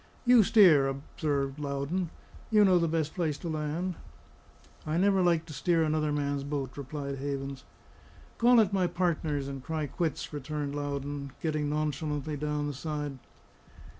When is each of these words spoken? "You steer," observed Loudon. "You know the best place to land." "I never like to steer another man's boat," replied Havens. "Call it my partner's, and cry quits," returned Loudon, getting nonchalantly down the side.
"You 0.25 0.41
steer," 0.41 0.87
observed 0.87 1.59
Loudon. 1.59 2.09
"You 2.49 2.65
know 2.65 2.79
the 2.79 2.87
best 2.87 3.13
place 3.13 3.37
to 3.37 3.47
land." 3.47 3.93
"I 4.83 4.97
never 4.97 5.21
like 5.21 5.45
to 5.45 5.53
steer 5.53 5.83
another 5.83 6.11
man's 6.11 6.43
boat," 6.43 6.75
replied 6.75 7.19
Havens. 7.19 7.65
"Call 8.39 8.59
it 8.59 8.73
my 8.73 8.87
partner's, 8.87 9.47
and 9.47 9.63
cry 9.63 9.85
quits," 9.85 10.33
returned 10.33 10.73
Loudon, 10.73 11.33
getting 11.39 11.69
nonchalantly 11.69 12.35
down 12.35 12.65
the 12.65 12.73
side. 12.73 13.19